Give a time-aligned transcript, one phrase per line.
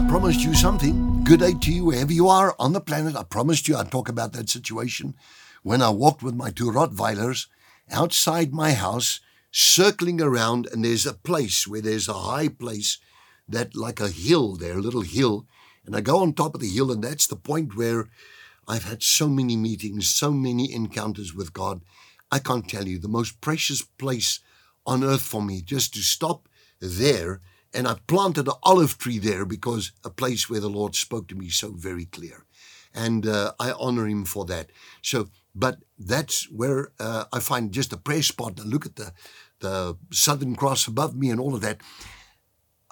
[0.00, 1.24] promised you something.
[1.24, 3.16] Good day to you wherever you are on the planet.
[3.16, 5.14] I promised you I'd talk about that situation
[5.62, 7.46] when I walked with my two Rottweilers
[7.90, 9.20] outside my house,
[9.50, 12.98] circling around, and there's a place where there's a high place
[13.48, 15.46] that, like a hill there, a little hill.
[15.86, 18.08] And I go on top of the hill, and that's the point where
[18.68, 21.80] I've had so many meetings, so many encounters with God.
[22.30, 24.40] I can't tell you the most precious place
[24.84, 26.48] on earth for me just to stop
[26.80, 27.40] there
[27.76, 31.34] and I planted an olive tree there because a place where the Lord spoke to
[31.34, 32.46] me so very clear.
[32.94, 34.70] And uh, I honor him for that.
[35.02, 39.12] So, but that's where uh, I find just a prayer spot and look at the,
[39.60, 41.82] the Southern Cross above me and all of that.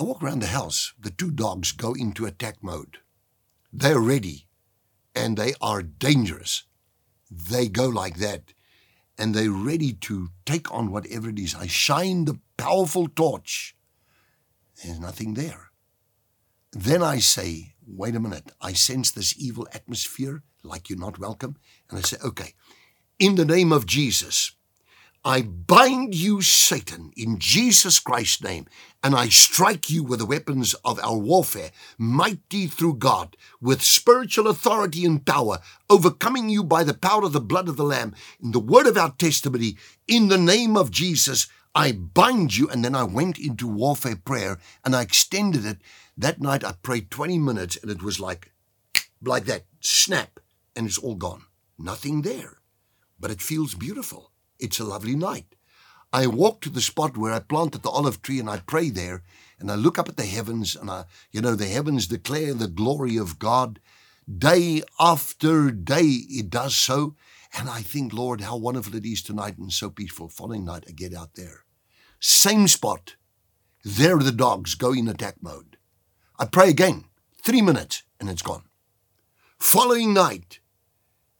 [0.00, 0.92] I walk around the house.
[0.98, 2.98] The two dogs go into attack mode.
[3.72, 4.48] They're ready
[5.14, 6.64] and they are dangerous.
[7.30, 8.52] They go like that
[9.16, 11.54] and they're ready to take on whatever it is.
[11.54, 13.76] I shine the powerful torch
[14.76, 15.70] there's nothing there.
[16.72, 21.56] Then I say, wait a minute, I sense this evil atmosphere, like you're not welcome.
[21.90, 22.54] And I say, okay,
[23.18, 24.52] in the name of Jesus,
[25.24, 28.66] I bind you, Satan, in Jesus Christ's name,
[29.04, 34.48] and I strike you with the weapons of our warfare, mighty through God, with spiritual
[34.48, 38.50] authority and power, overcoming you by the power of the blood of the Lamb, in
[38.50, 39.76] the word of our testimony,
[40.08, 41.46] in the name of Jesus.
[41.74, 42.68] I bind you.
[42.68, 45.78] And then I went into warfare prayer and I extended it.
[46.16, 48.52] That night I prayed 20 minutes and it was like,
[49.22, 50.40] like that snap
[50.76, 51.44] and it's all gone.
[51.78, 52.58] Nothing there.
[53.18, 54.32] But it feels beautiful.
[54.58, 55.54] It's a lovely night.
[56.12, 59.22] I walk to the spot where I planted the olive tree and I pray there
[59.58, 62.68] and I look up at the heavens and I, you know, the heavens declare the
[62.68, 63.80] glory of God.
[64.28, 67.16] Day after day it does so.
[67.52, 70.28] And I think, Lord, how wonderful it is tonight and so peaceful.
[70.28, 71.64] Following night, I get out there.
[72.18, 73.16] Same spot.
[73.84, 75.76] There the dogs go in attack mode.
[76.38, 77.04] I pray again,
[77.42, 78.64] three minutes, and it's gone.
[79.58, 80.60] Following night,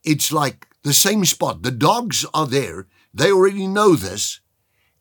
[0.05, 1.63] it's like the same spot.
[1.63, 2.89] The dogs are there.
[3.15, 4.41] They already know this.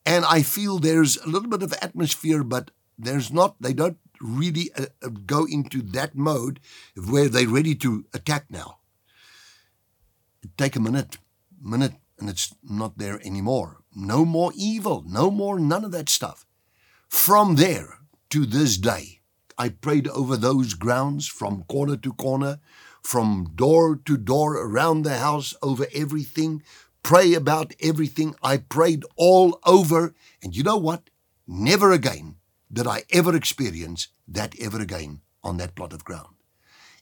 [0.06, 4.72] And I feel there's a little bit of atmosphere, but there's not, they don't really
[4.78, 6.60] uh, uh go into that mode
[6.96, 8.81] where they're ready to attack now
[10.58, 11.18] take a minute,
[11.62, 13.78] minute, and it's not there anymore.
[13.96, 16.46] No more evil, no more none of that stuff.
[17.10, 19.22] From there to this day,
[19.58, 22.60] I prayed over those grounds from corner to corner,
[23.04, 26.64] from door to door around the house, over everything,
[27.04, 28.36] pray about everything.
[28.42, 30.14] I prayed all over.
[30.42, 31.10] And you know what?
[31.48, 32.38] Never again
[32.72, 36.36] did I ever experience that ever again on that plot of ground.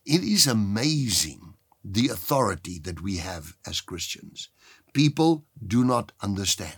[0.06, 1.49] It is amazing
[1.84, 4.50] the authority that we have as Christians.
[4.94, 6.78] People do not understand.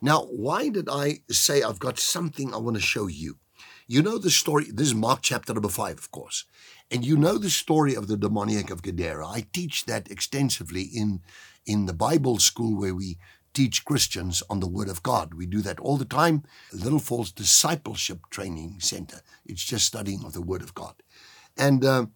[0.00, 3.38] Now, why did I say I've got something I want to show you?
[3.86, 6.44] You know the story, this is Mark chapter number five, of course.
[6.90, 9.26] And you know the story of the demoniac of Gadara.
[9.26, 11.20] I teach that extensively in,
[11.66, 13.18] in the Bible school where we
[13.54, 15.34] teach Christians on the Word of God.
[15.34, 16.44] We do that all the time.
[16.72, 19.20] Little Falls Discipleship Training Center.
[19.44, 20.94] It's just studying of the Word of God.
[21.56, 22.06] And uh,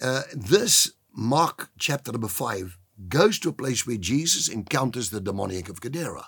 [0.00, 2.76] uh, this Mark chapter number 5
[3.08, 6.26] goes to a place where Jesus encounters the demoniac of Gadara.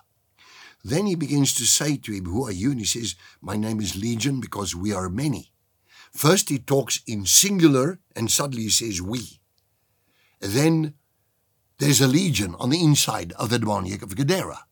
[0.84, 2.70] Then he begins to say to him, Who are you?
[2.70, 5.50] And he says, My name is Legion because we are many.
[6.12, 9.40] First, he talks in singular and suddenly he says, We.
[10.38, 10.94] Then
[11.78, 14.66] there's a legion on the inside of the demoniac of Gadara.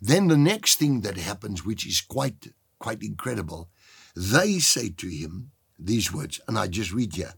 [0.00, 2.48] Then the next thing that happens, which is quite,
[2.80, 3.70] quite incredible,
[4.16, 7.34] they say to him these words, and I just read here.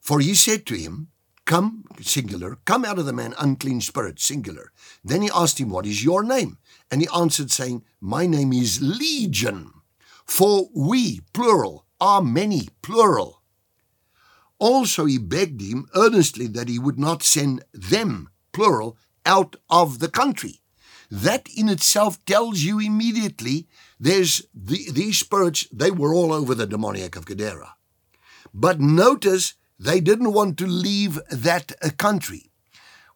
[0.00, 1.12] For he said to him,
[1.52, 4.72] Come, singular, come out of the man, unclean spirit, singular.
[5.04, 6.56] Then he asked him, What is your name?
[6.90, 9.70] And he answered, saying, My name is Legion,
[10.24, 13.42] for we, plural, are many, plural.
[14.58, 18.96] Also he begged him earnestly that he would not send them, plural,
[19.26, 20.62] out of the country.
[21.10, 23.68] That in itself tells you immediately
[24.00, 27.74] there's the, these spirits, they were all over the demoniac of Gadara.
[28.54, 29.52] But notice
[29.82, 32.50] they didn't want to leave that uh, country.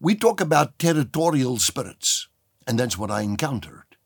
[0.01, 2.29] We talk about territorial spirits,
[2.67, 3.97] and that's what I encountered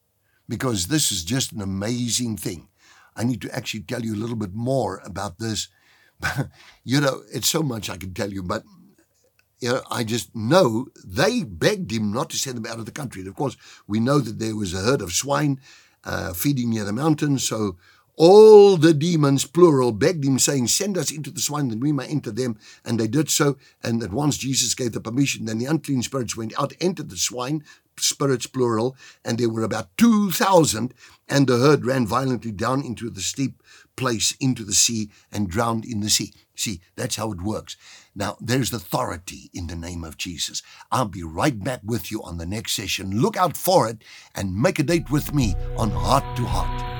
[0.46, 2.68] because this is just an amazing thing.
[3.16, 5.68] I need to actually tell you a little bit more about this.
[6.84, 8.62] you know, it's so much I can tell you, but
[9.60, 12.92] you know, I just know they begged him not to send them out of the
[12.92, 13.22] country.
[13.22, 15.60] And of course, we know that there was a herd of swine
[16.04, 17.76] uh, feeding near the mountains, so
[18.22, 22.06] all the demons, plural, begged him, saying, Send us into the swine that we may
[22.06, 22.58] enter them.
[22.84, 23.56] And they did so.
[23.82, 25.46] And at once Jesus gave the permission.
[25.46, 27.64] Then the unclean spirits went out, entered the swine,
[27.96, 28.94] spirits plural,
[29.24, 30.92] and there were about 2,000,
[31.30, 33.62] and the herd ran violently down into the steep
[33.96, 36.34] place into the sea and drowned in the sea.
[36.54, 37.78] See, that's how it works.
[38.14, 40.62] Now, there's authority in the name of Jesus.
[40.92, 43.22] I'll be right back with you on the next session.
[43.22, 46.99] Look out for it and make a date with me on Heart to Heart.